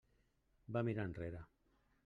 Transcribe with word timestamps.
Va 0.77 0.83
mirar 0.89 1.07
enrere. 1.11 1.45